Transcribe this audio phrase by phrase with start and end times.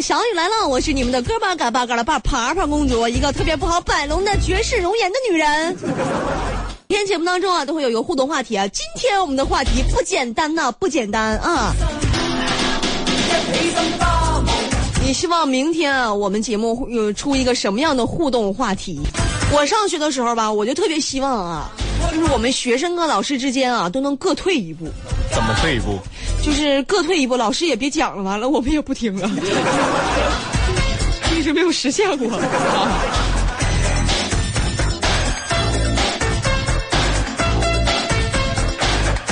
[0.00, 5.76] 小雨来了，我是你们的哥巴嘎巴嘎拉巴爬爬公主，一个特别不好摆弄的绝世容颜的女人。
[6.88, 8.68] 今天节目当中啊，都会有一个互动话题啊。
[8.68, 11.74] 今天我们的话题不简单呐，不简单啊。
[15.04, 19.00] 你希望明天啊，我们节目有出一个什么样的互动话题？
[19.52, 21.70] 我上学的时候吧，我就特别希望啊，
[22.12, 24.88] 就是我们学生跟老师之间啊，都能各退一步。
[25.30, 25.98] 怎么退一步？
[26.42, 29.30] 就是各退一步，老师也别讲了，完了我们也不听了，
[31.36, 32.28] 一直没有实现过。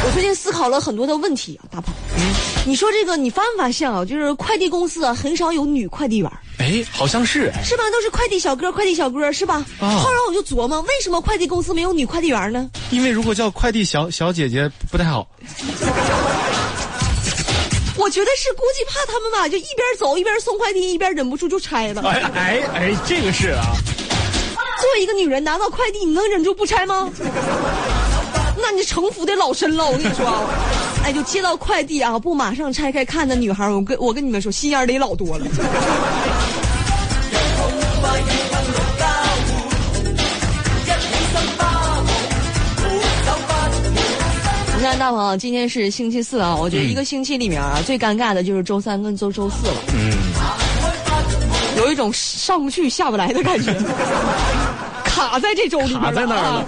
[0.05, 1.93] 我最近思考了很多的问题啊，大鹏。
[2.17, 2.35] 嗯，
[2.67, 4.05] 你说这个你发没发现啊？
[4.05, 6.31] 就是快递公司啊，很少有女快递员。
[6.59, 7.53] 哎，好像是。
[7.65, 7.85] 是吧？
[7.93, 9.65] 都是快递小哥，快递小哥是吧？
[9.81, 9.89] 啊。
[10.03, 12.71] 后来我就琢磨，为什么快递公司没有女快递员呢？
[12.91, 15.29] 因为如果叫快递小小姐姐不太好。
[17.99, 22.03] 我觉得是估计怕他们吧，就一边走一边送快递，一边忍不住就拆了。
[22.03, 23.75] 哎哎哎，这个是啊。
[24.79, 27.11] 作为一个女人拿到快递，你能忍住不拆吗？
[28.61, 30.27] 那你城府得老深了，我跟你说。
[31.07, 35.45] 哎，就接到快递啊，不马上拆开看的女孩，我跟我跟你们说，心眼里老多了。
[35.45, 35.51] 你
[44.83, 49.75] 看，大鹏，今天是星期四啊，我觉得一个星期里面啊，最尴尬的就是周三跟周周四了。
[49.95, 50.13] 嗯，
[51.77, 53.73] 有一种上不去下不来的感觉，
[55.05, 56.65] 卡在这周里面卡在那儿了。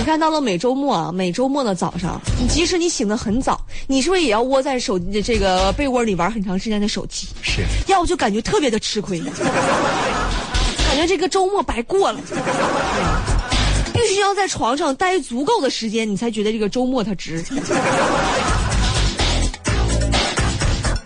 [0.00, 7.28] 你看到了每周末啊，每周末的早上，你即使你醒得很早，你是不是也要窝在手这个被窝里玩很长时间的手机？
[7.42, 7.60] 是。
[7.86, 12.18] 要不就感觉特别的吃亏，感觉这个周末白过了。
[13.92, 17.44] 必须要在床上待足够的时间，你才觉得这个周末它值。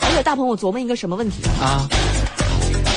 [0.03, 1.89] 而且大鹏，我琢磨一个什么问题啊？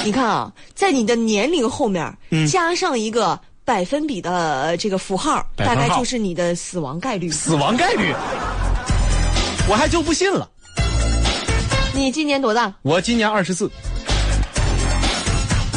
[0.06, 2.16] 你看啊，在你的年龄后面
[2.48, 7.30] 加上一个百分比的这个符号，大概就是你的死亡概率。
[7.30, 8.14] 死亡概率？
[9.68, 10.50] 我还就不信了。
[11.94, 12.74] 你今年多大？
[12.82, 13.70] 我今年二十四。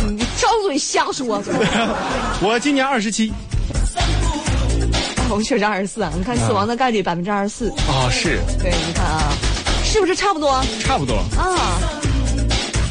[0.09, 1.43] 你张嘴瞎说。
[2.41, 3.33] 我今年二十七。
[5.29, 6.13] 我确实二十四啊！
[6.17, 9.33] 你看死亡的概率百分之二十四啊，是对，你看啊，
[9.83, 10.63] 是不是差不多？
[10.79, 11.77] 差不多啊。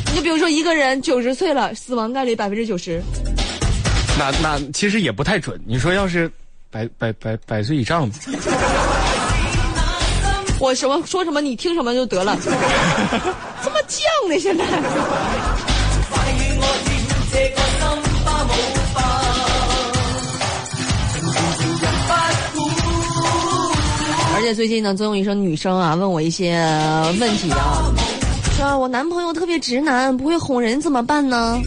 [0.10, 3.02] 你就比如说一个人九十岁了，死亡概率百分之九十。
[4.20, 5.58] 那那其实也不太准。
[5.66, 6.30] 你说要是
[6.70, 8.16] 百百百百岁以上的，
[10.60, 12.38] 我什么说什么你听什么就得了。
[13.64, 14.38] 这么犟呢？
[14.38, 14.66] 现在。
[24.36, 26.60] 而且最近呢，总有一些女生啊问我一些
[27.20, 27.94] 问题啊，
[28.58, 31.58] 说我男朋友特别直男，不会哄人怎么办呢？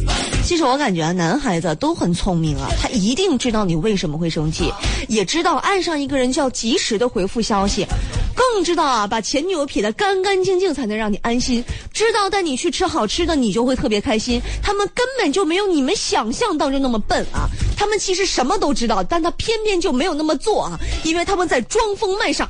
[0.44, 4.72] 其实我感觉啊，男孩子都很聪明啊，他一定知道你为什么会生气，
[5.08, 7.86] 也知道爱上一个人就要及时的回复消息，
[8.34, 14.42] 更知道啊把前女友撇得干干净净才能让你安心，知道带你去吃好吃的你就会特别开心。
[14.62, 22.48] 他们根本就没有你们想象当中那么笨啊，他们其实什么都知道，但他偏偏就没有那么做啊，因为他们在装疯卖傻。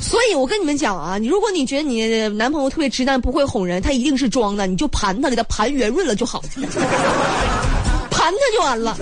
[0.00, 6.42] 所以，我跟你们讲啊，你如果你觉得你男朋友特别直男，不会哄人，他一定是装的，你就盘他，给他盘圆润了就好，
[8.10, 8.96] 盘他就完了。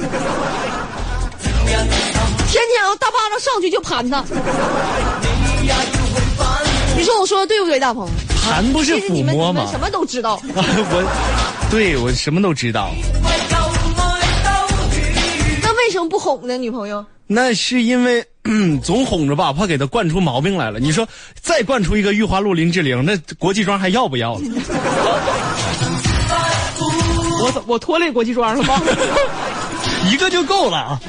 [2.50, 4.24] 天天啊，大巴掌上去就盘他。
[6.96, 8.08] 你说我说的对不对，大鹏？
[8.42, 9.66] 盘不是抚摸吗？
[9.70, 10.40] 什么都知道。
[10.48, 12.90] 我，对我什么都知道。
[15.62, 17.04] 那为什么不哄呢，女朋友？
[17.26, 18.26] 那是因为。
[18.48, 20.80] 嗯， 总哄着吧，怕给他惯出毛病来了。
[20.80, 21.06] 你说，
[21.40, 24.40] 再惯出一个玉花露林志玲，那国际装还要不要了？
[27.40, 28.80] 我我拖累国际装了吗？
[30.10, 31.00] 一个就够了啊！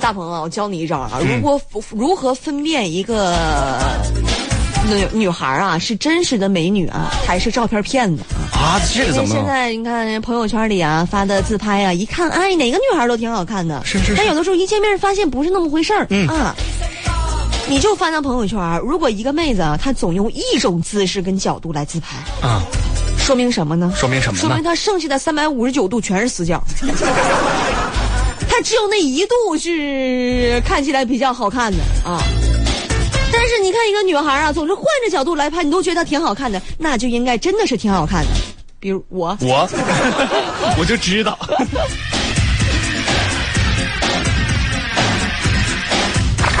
[0.00, 1.60] 大鹏啊，我教你一招啊，如果
[1.90, 3.36] 如何分辨一个。
[4.88, 8.22] 女女孩啊，是真实的美女啊，还是照片骗子
[8.60, 8.76] 啊？
[8.76, 9.34] 啊，这个怎么？
[9.34, 13.82] 现在你看朋友圈里啊发的自拍啊，一看，哎，哪个女孩都挺好看的。
[13.84, 14.14] 是是。
[14.16, 16.06] 但有的时候一见面发现不是那么回事儿。
[16.10, 16.54] 嗯啊。
[17.68, 22.62] 你就翻到朋友圈，如果一个妹子啊，她总用一种姿势跟角度来自拍啊，
[23.16, 23.92] 说明什么呢？
[23.94, 24.40] 说明什么？
[24.40, 26.60] 说明她剩下的三百五十九度全是死角。
[28.50, 32.20] 她只有那一度是看起来比较好看的啊。
[33.32, 38.30] 但是你看一个女孩啊，总是换着角度来拍，你都觉得她挺好看的，那就应该真的是挺好看的。
[38.80, 39.68] 比如我，我，
[40.80, 41.38] 我就知道。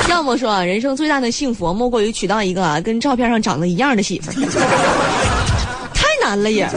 [0.08, 4.34] 要么说啊，人生最大的幸福莫过于娶到一个啊跟照片上长得一样的媳妇儿，
[5.94, 6.68] 太难了也。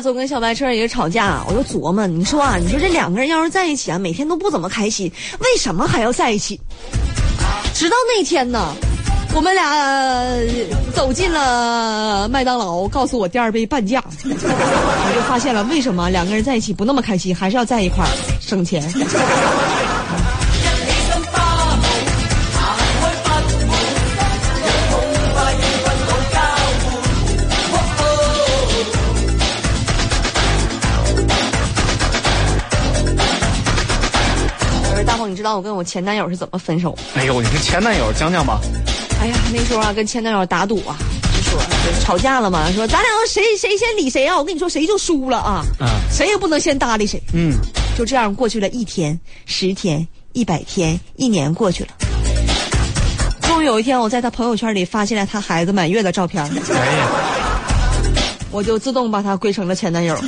[0.00, 5.10] 总跟小白车也吵架，我就琢磨，你说啊，你说这两个人要是在一起啊，每天都不怎么开心，
[5.40, 6.60] 为什么还要在一起？
[7.74, 8.74] 直到那天呢，
[9.34, 10.24] 我们俩
[10.94, 18.10] 走进了麦当劳，告诉我第二杯半价， 我就发现了为什么两个人在一起不那么开心，还是要在一块儿
[18.40, 18.82] 省钱。
[35.48, 36.94] 道我跟我前男友是怎么分手？
[37.16, 38.60] 哎呦，你跟前男友讲讲吧。
[39.18, 40.94] 哎呀，那时候啊，跟前男友打赌啊，
[41.34, 44.36] 就说就吵架了嘛，说咱俩谁谁先理谁啊？
[44.36, 45.64] 我跟你说，谁就输了啊！
[45.80, 47.18] 嗯，谁也不能先搭理谁。
[47.32, 47.54] 嗯，
[47.96, 51.90] 就这样过去了一天、十天、一百天、一年过去了。
[53.40, 57.08] 终于有一天，我在他朋友圈里发现了他孩子满月的照片，哎呀，
[58.50, 60.14] 我就自动把他归成了前男友。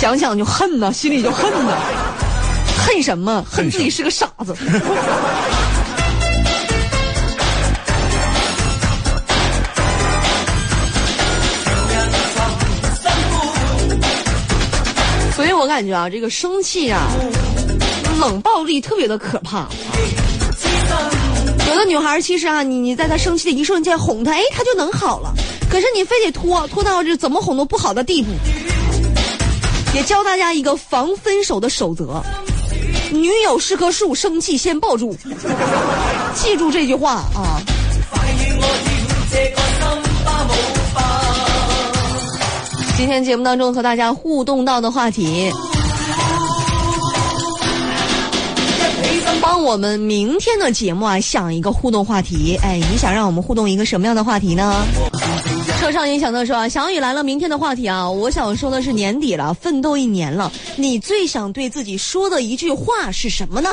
[0.00, 1.78] 想想就恨呐，心里就恨呐，
[2.84, 3.44] 恨什么？
[3.48, 4.54] 恨自己是个傻子。
[15.34, 17.08] 所以我感觉啊，这个生气啊，
[18.20, 19.66] 冷暴力特别的可怕。
[21.68, 25.32] 有的女孩其实啊，你你在她生气的一瞬间哄她，哎，她就能好了。
[25.70, 28.30] 可是你非得拖拖到这怎么哄都不好的地步。
[29.94, 32.22] 也教大家一个防分手的守则：
[33.12, 35.14] 女友是棵树，生气先抱住。
[36.34, 37.60] 记住这句话啊！
[42.96, 45.52] 今天节目当中和大家互动到的话题，
[49.40, 52.58] 帮我们明天的节目啊想一个互动话题。
[52.62, 54.86] 哎，你想让我们互动一个什么样的话题呢？
[55.82, 63.68] 车上音响的说：“小雨来了，明天的话题啊，我想说的是年底了，奋斗一年了，你最想对自己说的一句话是什么呢？”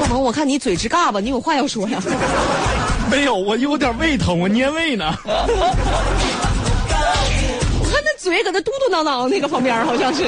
[0.00, 2.02] 大萌，我看你嘴直嘎巴，你有话要说呀？
[3.08, 5.16] 没有，我有点胃疼，我捏胃呢。
[5.24, 5.30] 我
[7.88, 10.24] 看那嘴搁那嘟嘟囔囔那个旁边，好像是。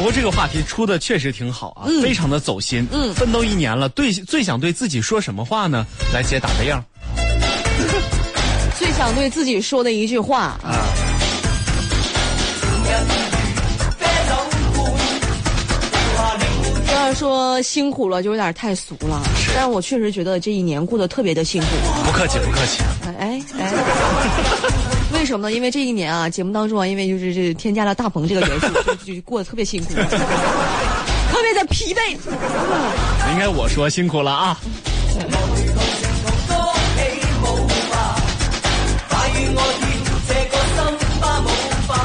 [0.00, 2.86] 不过这个话题出的确实挺好啊，嗯非常的走心。
[2.90, 5.86] 嗯奋斗一年了，对最想对自己说什么话呢？
[6.14, 6.82] 来，姐打个样。
[8.78, 10.72] 最想对自己说的一句话啊，
[16.94, 19.20] 要是说辛苦了，就有点太俗了。
[19.54, 21.68] 但是我确实觉得这一年过得特别的辛苦。
[22.06, 22.80] 不客气，不客气。
[23.18, 23.70] 哎哎，
[25.20, 25.54] 为什么呢？
[25.54, 28.68] 因为这一年啊，节目当中啊，因为就是这添加了大鹏这个元素，
[29.04, 32.16] 就就过得特别辛苦，特别的疲惫。
[33.32, 34.58] 应该我说辛苦了啊。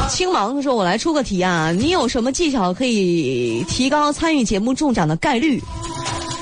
[0.10, 5.62] 青芒他说：“我来出个题啊，你有什么技巧可以提高参与节目中奖的概率？”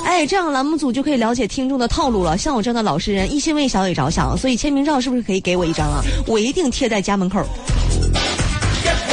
[0.05, 2.37] 哎，这样栏目组就可以了解听众的套路了。
[2.37, 6.01] 像我这样的老实人，一心为小雨着想，所以签名照是不是可以给我一张啊？
[6.27, 7.41] 我一定贴在家门口。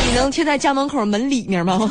[0.06, 1.78] 你能贴在家门口门里面吗？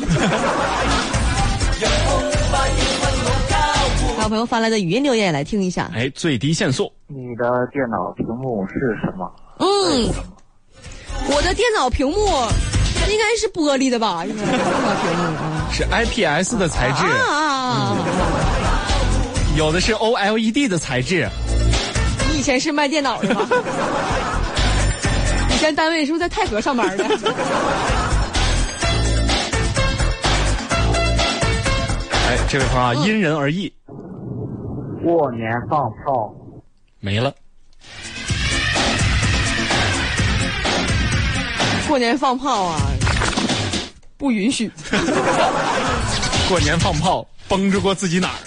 [4.16, 5.90] 还有朋友发来的语音留言也来听一下。
[5.94, 6.92] 哎，最低限速。
[7.06, 9.32] 你的电脑屏幕是什么？
[9.58, 10.08] 嗯，
[11.34, 12.16] 我的电脑屏幕
[13.08, 14.26] 应该是玻璃的吧？
[14.26, 15.68] 应该是电脑屏幕啊。
[15.72, 17.96] 是 IPS 的材质，啊！
[19.56, 21.28] 有的是 OLED 的材质。
[22.30, 23.46] 你以前是卖电脑的吧？
[25.52, 27.04] 以前单位是不是在泰和上班的？
[32.28, 33.70] 哎，这位朋友啊，因人而异，
[35.04, 36.32] 过年放炮，
[37.00, 37.34] 没了。
[41.88, 42.80] 过年放炮啊，
[44.16, 44.70] 不允许。
[46.48, 48.38] 过年放炮，绷着过自己哪儿？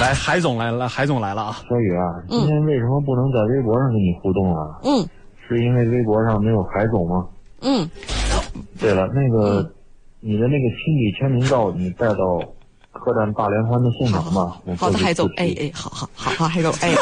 [0.00, 1.56] 来，海总来了，海总来了啊！
[1.68, 4.78] 小雨啊，今天为什么不能在微博上跟你互动啊？
[4.84, 5.08] 嗯
[5.48, 7.24] 是因为微博上没有海总吗？
[7.62, 7.88] 嗯，
[8.80, 9.62] 对了，那个、
[10.20, 12.38] 你的那个亲笔签名照，你带到
[12.92, 14.60] 客栈大联欢的现场吧。
[14.64, 16.92] 我好的，海总哎哎，好好好好，海总，哎，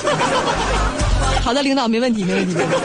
[1.43, 2.77] 好的，领导，没问题，没问题，没问题。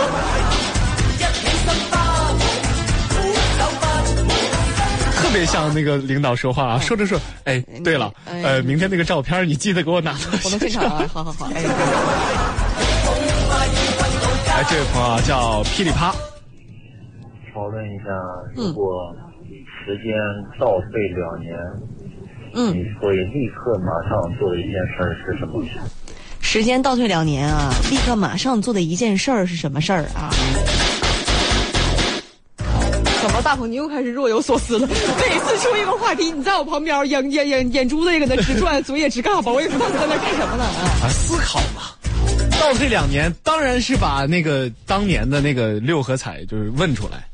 [5.40, 10.20] 别别像那个领导说话啊，说着说，哎，对了，哎呃，明天那个照片你记得给我拿到。
[10.44, 11.64] 活动现场啊，好好好，哎，
[14.52, 16.14] 哎，这位朋友啊叫噼里啪，
[17.54, 18.10] 讨论一下，
[18.56, 19.16] 如果
[19.86, 20.14] 时间
[20.60, 21.58] 倒退两年，
[22.56, 25.64] 嗯，你会立刻马上做的一件事儿是什么？
[26.42, 30.30] 时间倒退两年啊，立刻马上做的一件事儿是什么事儿啊？
[33.50, 34.86] 大鹏你又开始若有所思了？
[34.86, 41.02] 每次出一个话题，你在我旁边眼眼眼眼珠子也搁那直转，嘴也直嘎巴，我也不知道你在那干什么呢啊！
[41.02, 41.82] 啊，思考嘛。
[42.62, 47.26] 到这两年，当然是把那个当年的那个六合彩就是问出来。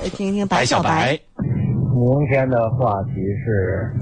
[0.00, 1.18] 来听一听白小白，
[1.92, 3.92] 明天的话题是，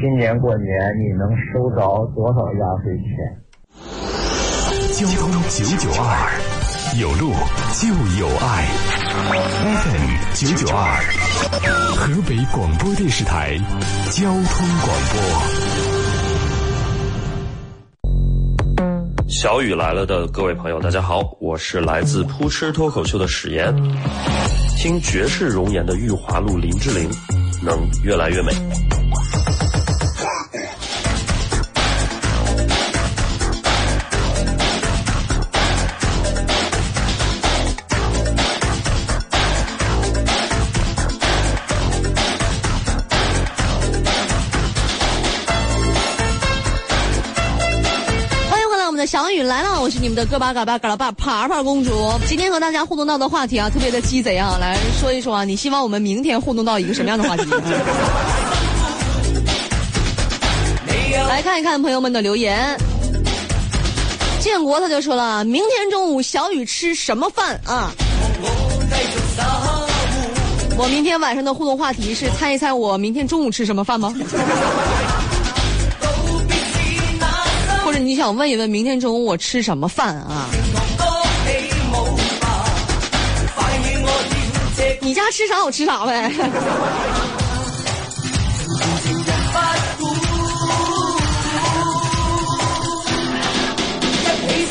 [0.00, 3.36] 今年过年你能收着多少压岁钱？
[5.00, 6.04] 交通九九二，
[7.00, 7.32] 有路
[7.80, 7.88] 就
[8.18, 8.68] 有爱。
[9.80, 10.04] FM
[10.34, 11.00] 九九二，
[11.96, 13.56] 河北广播电视台
[14.10, 15.16] 交通广播。
[19.26, 23.74] 小雨来了的各位朋友，大家好，我是来自扑哧脱口秀的史岩。
[24.76, 27.08] 听绝世容颜的玉华路林志玲，
[27.62, 28.52] 能越来越美。
[49.42, 51.90] 来了，我是你们的哥巴嘎巴嘎拉巴爬爬公主。
[52.26, 57.44] 今天和大家互动到的话题啊，特别的鸡贼啊，来说一说啊，你希望我们明天互动到一个什么样的话题？
[61.28, 62.76] 来看一看朋友们的留言。
[64.40, 67.90] 建国他就说了，明天中午小雨吃什么饭啊？
[70.76, 74.14] 我明天晚上的互动话题是猜一猜我明天中午吃什么饭吗？
[78.10, 80.50] 你想问一问明天中午我吃什么饭啊？
[85.00, 86.28] 你家吃啥我吃啥呗。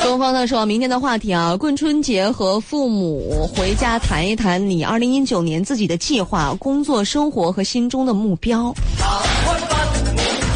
[0.03, 8.75] 东方他说，明天的话题啊，棍春节和父母回家谈一谈你二零一九年自己的计划、工作、生活和心中的目标。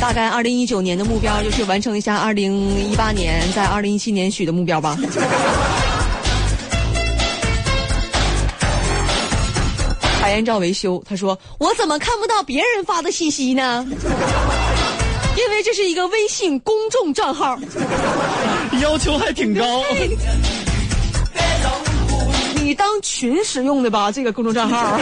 [0.03, 4.97] 大概二零一九年的目标就是完成一下二零一八年在二零一七年许的目标吧。
[10.19, 13.87] 海燕照维修，他说：“我怎么看不到别人发的信息呢？
[15.39, 17.57] 因为这是一个微信公众账号。
[18.83, 19.85] ”要求还挺高。
[22.55, 24.11] 你当群使用的吧？
[24.11, 24.99] 这个公众账号啊。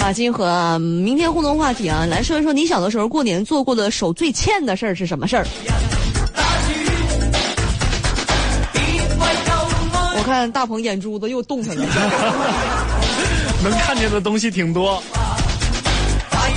[0.00, 5.46] 马金和啊明天互动话题啊，来说一说你小的时候过年做过的手最欠的事儿是什么事儿？
[10.16, 11.84] 我看大鹏眼珠子又动弹了。
[13.62, 15.02] 能看见的东西挺多。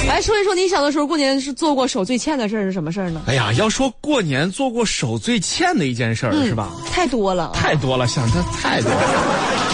[0.07, 3.21] 来说一说你小的时候过年是做过手最欠的事儿是什么事儿呢？
[3.27, 6.69] 哎呀，要说过年做过手最欠的一件事儿、是吧？
[6.91, 7.51] 太多了啊！
[7.53, 9.72] 太多了，想的太多了。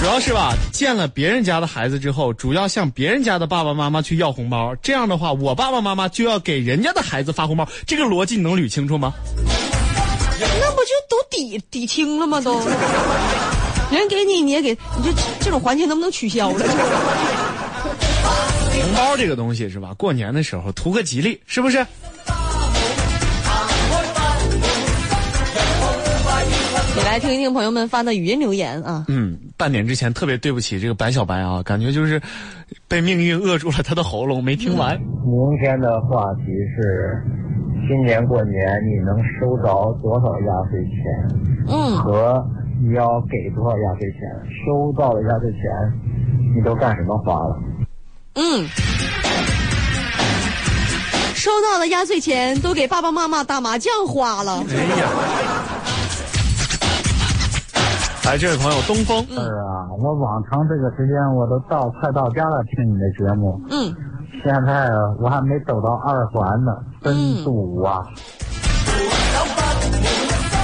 [0.00, 4.74] 主要是吧，见了别人家的孩子之后，主要向别人家的爸爸妈妈去要红包。
[4.80, 7.68] 这样的话，我爸爸妈妈就要给人家的孩子发红包。
[7.86, 9.12] 这个逻辑你能捋清楚吗？
[10.40, 12.40] 那不就都抵抵清了吗？
[12.40, 12.60] 都，
[13.90, 16.58] 人给你你也给，你这这种环境能不能取消了？
[18.80, 19.92] 红包这个东西是吧？
[19.98, 21.84] 过年的时候图个吉利，是不是？
[27.18, 29.04] 来听一听朋友们发的语音留言啊。
[29.08, 32.22] 嗯，半点之前特别对不起这个白小白啊，感觉就是
[32.86, 34.96] 被命运扼住了他的喉咙，没听完。
[35.00, 36.42] 明天的话题
[36.76, 37.20] 是，
[37.88, 38.56] 今年过年
[38.86, 40.94] 你能收着多少压岁钱？
[41.66, 42.46] 嗯，和
[42.80, 44.20] 你要给多少压岁钱？
[44.64, 45.60] 收到的压岁钱，
[46.54, 47.58] 你都干什么花了？
[48.34, 48.64] 嗯，
[51.34, 54.62] 收到的压岁钱都给爸爸妈妈打麻将花了。
[54.70, 55.08] 哎呀，
[58.28, 63.58] 来这位朋友东风，是啊，我往常这个时间我都到快到家了，听你的节目。
[63.70, 63.90] 嗯，
[64.44, 68.04] 现在我还没走到二环呢，真堵啊！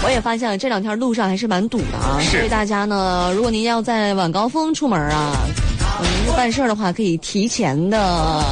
[0.05, 5.33] 我也发现了这两天路上还是蛮堵的啊，是所以大家呢，如果您要在晚高峰出门啊，
[6.03, 8.43] 嗯，办事儿的话，可以提前的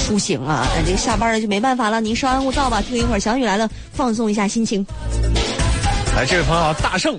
[0.00, 4.86] 出行啊，那这个下班了就没办法了，您稍安勿躁吧，听一会儿小雨来了，放松一下心情。
[6.14, 7.18] 来，这位朋友啊，大圣，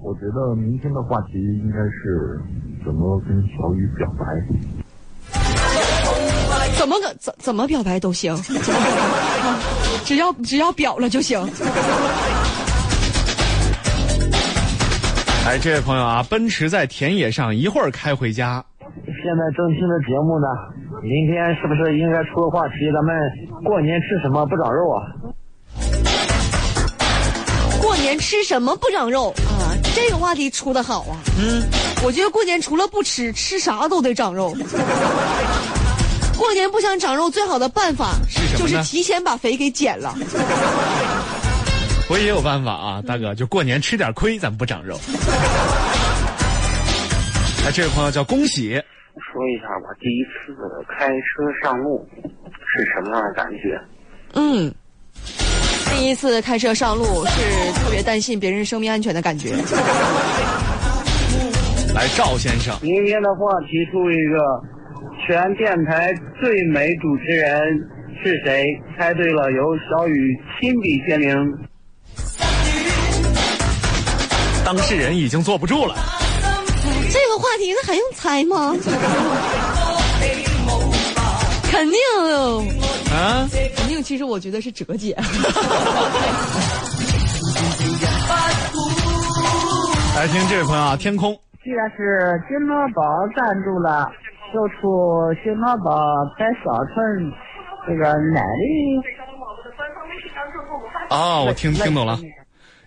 [0.00, 2.40] 我觉得明天的话题应该是
[2.84, 4.24] 怎么跟小雨表白。
[6.78, 8.34] 怎么个怎怎么表白都行，
[10.04, 11.38] 只要只要表了就行。
[15.46, 18.64] 哎，这位朋友啊，奔驰在田野上，一会儿开回家。
[18.78, 20.46] 现在正听着节目呢，
[21.02, 22.74] 明天是不是应该出个话题？
[22.94, 23.14] 咱们
[23.64, 25.02] 过年吃什么不长肉啊？
[27.80, 29.47] 过年吃什么不长肉啊？
[30.00, 31.18] 这个话题出的好啊！
[31.38, 31.62] 嗯，
[32.04, 34.54] 我觉得过年除了不吃，吃啥都得长肉。
[36.38, 40.14] 过年不想长肉，最好的办法是什么呢就是提前把肥给减了。
[42.08, 44.96] 我也有办法啊，大哥，就过年吃点亏，咱不长肉。
[47.66, 50.54] 哎，这位朋友叫恭喜，说一下我第一次
[50.96, 51.12] 开车
[51.62, 53.78] 上路是什么样的感觉？
[54.34, 54.72] 嗯，
[55.96, 59.52] 第一次开车上路是特别担心别人生命安全的感觉。
[61.94, 64.38] 来赵先生，明天的话题出一个，
[65.26, 67.50] 全电台最美主持人
[68.24, 68.64] 是谁？
[68.96, 71.34] 猜对了，由小雨亲笔签名。
[74.64, 75.96] 当事人已经坐不住了。
[77.10, 78.76] 这个话题那还用猜吗？
[81.70, 81.98] 肯定，
[83.18, 84.00] 啊，肯定。
[84.02, 85.12] 其实我觉得是哲姐。
[90.16, 91.32] 来听这位朋友啊，天空，
[91.62, 93.02] 既然是君乐宝
[93.36, 94.08] 赞助了，
[94.52, 95.92] 就出君乐宝
[96.38, 96.94] 白小纯
[97.86, 99.00] 这个奶绿。
[101.10, 102.18] 哦，我听听懂了。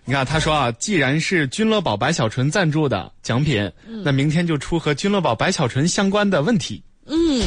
[0.04, 3.70] 你看，他说啊，既然是君乐宝白小纯赞助的奖品，
[4.04, 6.82] 那明天就出和君乐宝白小纯相关的问题。
[7.06, 7.42] 嗯，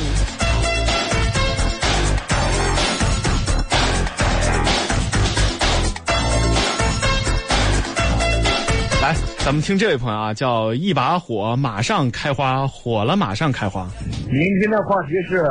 [9.06, 13.88] 来，咱们听这位朋友啊，叫一把火马上开花，火了马上开花。
[14.32, 15.48] 明天的话题是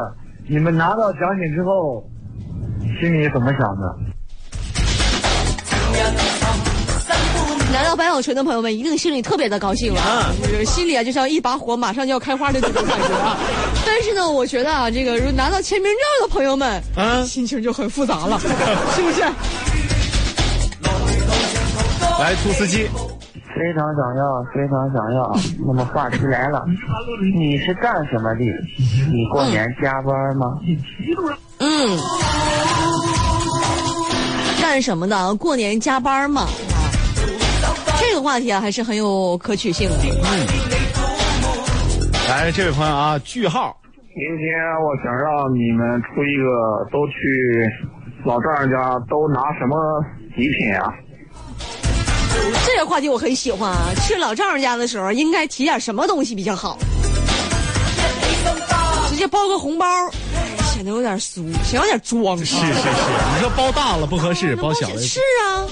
[0.49, 2.03] 你们拿到奖品之后，
[3.01, 3.97] 心里怎么想的？
[7.73, 13.39] 拿到白小纯的朋友们一定心里特别的高兴啊，就是心里啊就像一把火马上就要开花的这种感觉啊。
[13.87, 18.37] 但是呢，我觉得啊，这个如果拿到签名照的朋友们，嗯心情就很复杂了，
[18.97, 19.23] 是不是？
[22.19, 22.89] 来，兔司机，
[23.55, 25.33] 非常想要，非常想要。
[25.67, 26.65] 那么话题来了，
[27.35, 28.45] 你是干什么的？
[29.11, 30.59] 你过年加班吗？
[31.59, 31.99] 嗯，
[34.61, 35.35] 干什么的？
[35.37, 36.43] 过年加班吗？
[36.43, 36.49] 啊，
[38.01, 39.97] 这个话题啊还是很有可取性的。
[40.03, 40.47] 嗯
[42.29, 43.77] 来，这位朋友啊，句号，
[44.17, 44.49] 明天
[44.83, 47.71] 我想让你们出一个，都去
[48.25, 49.77] 老丈人家都拿什么
[50.35, 50.93] 礼品啊？
[52.67, 53.93] 这个话题我很喜欢啊。
[54.07, 56.79] 去老丈人家的时候，应该提点什么东西比较好？
[59.09, 59.87] 直接包个红包，
[60.35, 60.43] 哎
[60.75, 62.37] 显得有点俗，显得有点装。
[62.39, 65.63] 是是是，你说包大了不合适，包小了是啊，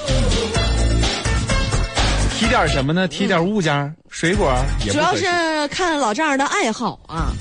[2.39, 3.09] 提点什么呢？
[3.09, 4.55] 提点物件，水果
[4.89, 5.17] 主要。
[5.17, 5.25] 是
[5.69, 7.33] 看老丈人的爱好啊。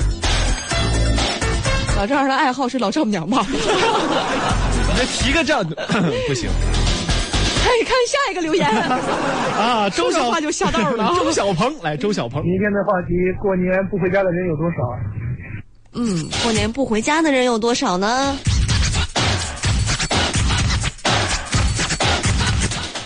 [1.97, 3.45] 老丈人的爱好是老丈母娘吧？
[3.51, 3.57] 你
[4.97, 5.63] 这提个这
[6.27, 6.49] 不行
[7.71, 8.67] 哎，看下一个留言，
[9.57, 9.89] 啊！
[9.91, 14.75] 周说小这话就下道了 周小鹏来，周小鹏，明天的话题，过年不回家的人有多少？
[15.95, 18.35] 嗯，过年不回家的人有多少呢？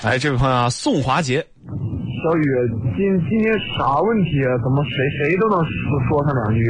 [0.03, 2.43] 来，这位朋友啊，宋华杰，小雨，
[2.97, 4.49] 今今天啥问题啊？
[4.63, 5.69] 怎么谁谁都能说
[6.09, 6.65] 说上两句？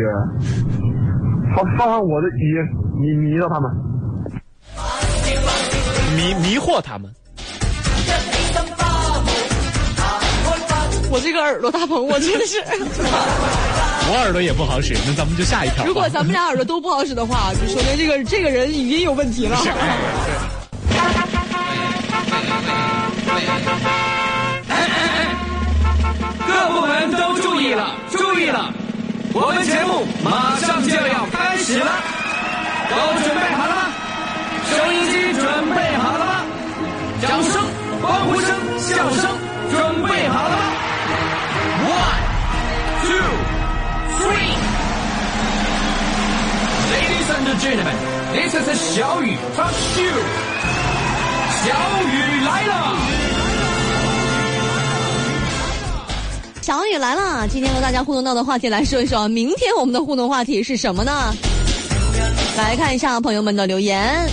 [1.55, 2.43] 放放上我的题，
[2.99, 3.71] 迷迷到他们。
[6.17, 7.09] 迷迷惑他们。
[11.11, 12.61] 我这个耳朵大鹏，我真的是，
[14.09, 15.83] 我耳朵也不好使，那咱们就下一条吧。
[15.87, 19.57] 如果咱们俩耳朵都不好使的话，就说明这个这个人语音有问题了。
[19.63, 19.97] 是哎
[26.47, 28.73] 各部门都注意了，注意了！
[29.33, 31.91] 我们节目马上就要开始了，
[32.89, 33.87] 都准备好了吗？
[34.69, 35.43] 收音机准
[35.75, 36.43] 备好了吗？
[37.21, 37.63] 掌声、
[38.01, 39.29] 欢呼声、笑声
[39.71, 40.63] 准备好了吗
[43.05, 43.29] two,
[44.17, 44.51] three.
[46.91, 47.95] Ladies and gentlemen,
[48.33, 50.17] this is 小雨 Talk Show。
[51.61, 51.69] 小
[52.03, 52.73] 雨来了。
[56.61, 61.31] 小雨来了，今天和大家互动到的话题来说一说，明天我们的互动话题是什么呢？
[62.57, 64.27] 来看一下朋友们的留言。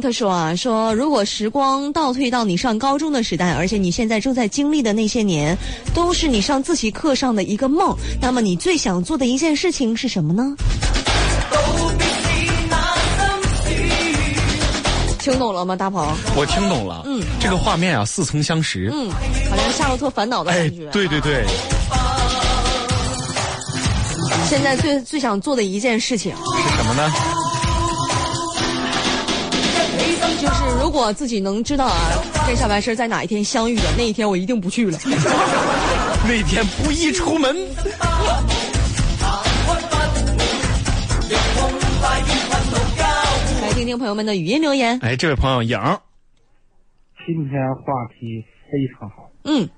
[0.00, 5.56] 他说啊，说如果时光倒退到你上高中的时代，而且你现在正在经历的那些年，
[5.94, 10.54] 都是你上自习课上的一个梦，那么你最想做的一件事情是什么呢？
[15.18, 16.06] 听懂了吗，大鹏？
[16.36, 17.02] 我听懂了。
[17.04, 18.88] 嗯，这个画面啊，似曾相识。
[18.92, 19.10] 嗯，
[19.50, 21.44] 好像《夏洛特烦恼》的哎感觉。，对对对，
[24.48, 27.12] 现在最最想做的一件事情，是什么呢？
[30.40, 31.96] 就是如果自己能知道啊，
[32.46, 34.98] 跟小白是在哪一天相遇的，那一天我一定不去了。
[36.28, 37.56] 那天不宜出门。
[43.62, 44.98] 来听听朋友们的语音留言。
[45.02, 45.78] 哎，这位朋友影，
[47.26, 49.68] 今天话题非常好，嗯，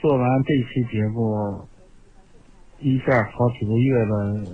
[0.00, 1.66] 做完这期节目，
[2.80, 4.44] 一下好几个月的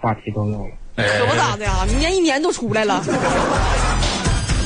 [0.00, 0.70] 话题都有了。
[0.96, 3.02] 哎可不咋的呀，明年一年都出来了。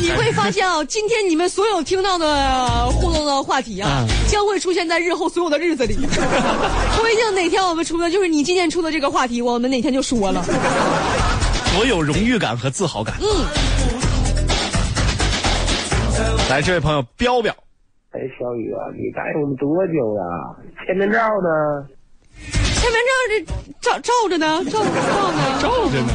[0.00, 5.94] 你会发现啊，今天你们所有听到的互动的话题啊，将会出现在日后所有的日子里。
[6.96, 10.42] 不一定哪天我们出的就是你今天出的这个话题，我们哪天就说了。
[11.74, 13.14] 多有荣誉感和自豪感。
[13.20, 13.26] 嗯，
[16.48, 17.54] 来，这位朋友彪彪，
[18.12, 20.56] 哎，小雨啊，你带我们多久了？
[20.86, 21.86] 签名照呢？
[22.42, 23.44] 签名照这
[23.80, 24.86] 照照着呢，照照
[25.30, 26.08] 呢，照着呢。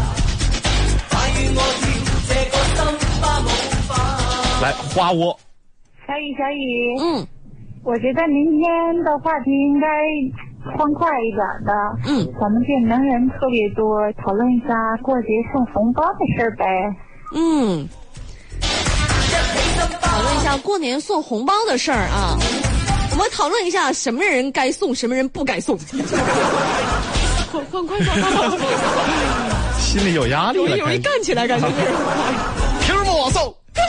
[4.61, 5.37] 来，花窝，
[6.07, 7.27] 小雨，小雨，嗯，
[7.83, 9.87] 我觉得明天的话题应该
[10.77, 11.73] 欢快一点的。
[12.07, 16.65] 嗯，咱们这能人特别多，讨论一下过节送红包的事儿呗。
[17.33, 17.87] 嗯，
[20.01, 22.37] 讨论一下过年送红包的事儿啊。
[23.11, 25.77] 我们讨论一下什么人该送，什么人不该送。
[25.77, 28.05] 快快快快！
[29.77, 30.69] 心里有压力了。
[30.75, 31.73] 有一有一干起来，感觉是。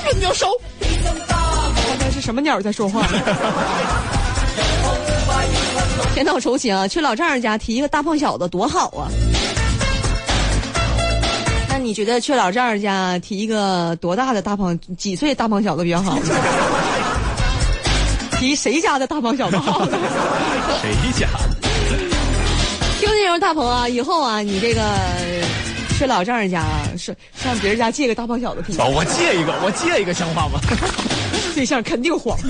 [0.04, 1.80] 凭什么我送，根本就收。
[1.88, 3.06] 刚才是什么鸟在说话？
[6.14, 9.08] 天道酬勤啊，去老丈人家提一个大胖小子多好啊！
[11.68, 16.18] 那你觉得去老丈人家提一个多大的大胖几岁大胖小子比较好？
[18.38, 19.98] 提谁家的大胖小子好呢？
[20.80, 21.28] 谁家？
[22.98, 24.80] 听内容大鹏啊，以后啊，你这个
[25.96, 30.60] 去老丈人家啊，是上别人家借个大胖小子提，哦，我借一个，我借一个像话吗？
[31.54, 32.36] 对象肯定慌。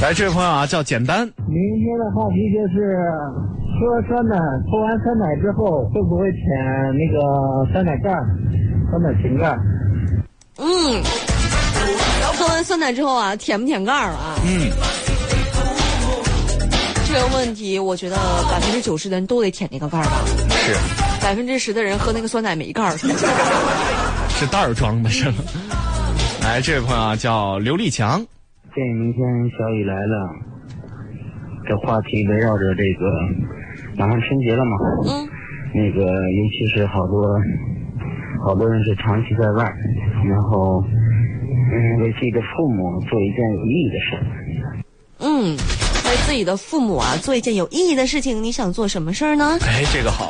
[0.00, 2.96] 来，这位朋友啊，叫简单，明天的话题就是
[3.78, 4.36] 喝酸奶，
[4.70, 6.40] 喝完酸奶之后会不会舔
[6.94, 7.18] 那个
[7.72, 8.26] 酸奶盖儿、
[8.90, 9.56] 酸奶瓶盖？
[10.58, 11.02] 嗯，
[12.38, 14.36] 喝完酸奶之后啊，舔不舔盖儿啊？
[14.44, 14.70] 嗯，
[17.12, 18.16] 这个问题，我觉得
[18.50, 20.72] 百分之九十的人都得舔那个盖儿吧，是
[21.22, 22.96] 百分之十的人喝那个酸奶没盖儿。
[24.32, 25.44] 是袋儿装的是吗？
[26.40, 28.16] 来，这位朋友啊，叫刘立强，
[28.74, 29.20] 建议明天
[29.58, 30.30] 小雨来了，
[31.68, 33.04] 这话题围绕着这个，
[33.98, 34.72] 马上春节了嘛，
[35.12, 35.28] 嗯，
[35.74, 37.28] 那个尤其是好多
[38.46, 39.62] 好多人是长期在外，
[40.26, 44.22] 然后嗯为自己的父母做一件有意义的事儿。
[45.24, 45.54] 嗯，
[46.12, 49.56] 为自己的父母啊做一件有意义的事情，你想做什么事儿呢？
[49.62, 50.28] 哎，这个好，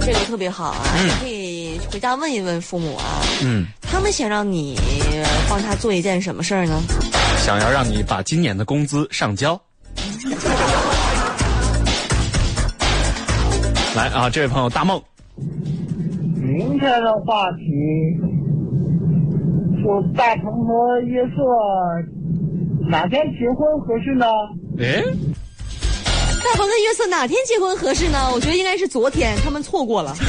[0.00, 4.78] 这个特别好啊，嗯你可以回家问一问父母啊，嗯，他们想让你
[5.50, 6.80] 帮他做一件什么事儿呢？
[7.38, 9.60] 想要让你把今年的工资上交。
[13.96, 15.02] 来啊，这位朋友大梦，
[16.40, 17.64] 明天的话题
[19.82, 21.42] 就大鹏和约瑟
[22.88, 24.24] 哪天结婚合适呢？
[24.78, 25.02] 哎，
[26.42, 28.30] 大鹏跟约瑟哪天结婚合适呢？
[28.32, 30.16] 我觉得应该是昨天，他们错过了。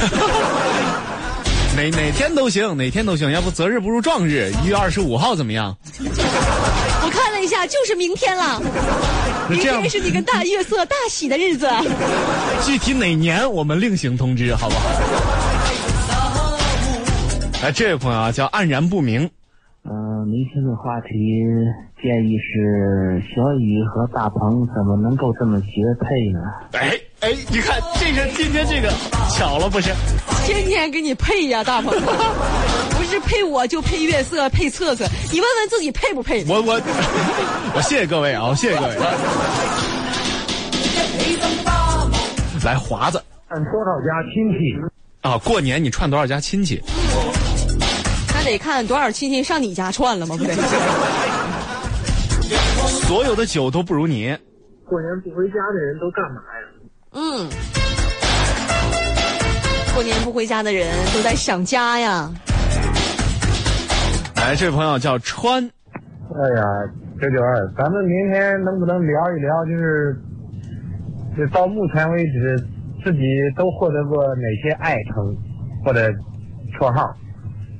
[1.74, 5.74] 哪哪天都行，哪天都行，要不择日不如撞日，一月二十五号怎么样？
[7.02, 8.60] 我看了一下，就是明天了。
[9.48, 11.66] 明那这样天是你跟大月色大喜的日子。
[12.62, 14.82] 具体哪年我们另行通知，好不好？
[17.62, 19.30] 哎，这位朋友啊，叫黯然不明，
[19.84, 21.08] 嗯、明天的话题
[22.02, 25.66] 建议是小雨和大鹏怎么能够这么绝
[26.00, 26.40] 配呢？
[26.72, 28.90] 哎哎，你看这个今天这个
[29.30, 29.90] 巧了不是？
[30.46, 31.92] 天天给你配呀，大鹏，
[32.96, 36.42] 不是配我就配月色，配策策，你问问自己配不配？
[36.48, 36.80] 我我
[37.74, 38.94] 我谢谢各位啊，我谢谢各位。
[42.64, 44.74] 来华子看多少家亲戚？
[45.20, 46.82] 啊，过年你串多少家亲戚？
[48.34, 50.34] 那得看多少亲戚上你家串了吗？
[50.38, 50.54] 不得。
[52.86, 54.36] 所有的酒都不如你。
[54.84, 56.66] 过年不回家的人都干嘛呀？
[57.12, 57.48] 嗯，
[59.94, 62.30] 过年不回家的人都在想家呀。
[64.36, 66.64] 来，这位朋友叫川，哎呀，
[67.20, 70.16] 九九二，咱们明天能不能聊一聊，就是，
[71.36, 72.56] 就到目前为止
[73.04, 73.20] 自己
[73.56, 75.36] 都获得过哪些爱称
[75.84, 76.10] 或者
[76.78, 77.14] 绰号？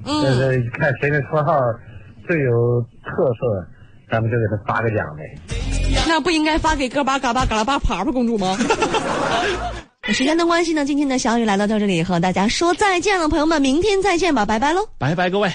[0.05, 1.59] 就嗯，是看谁的绰号
[2.27, 3.67] 最有特色，
[4.11, 5.23] 咱们就给他发个奖呗。
[6.09, 8.57] 那不应该发给哥巴嘎巴嘎拉巴爬爬公主吗？
[10.05, 14.89] 时间的关系呢，今天的小雨来到到这里，和大家说再见了，朋友们，明天再见吧，拜拜喽。
[14.99, 15.53] 拜拜各位。